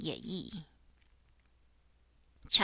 CHAP. 0.03 0.51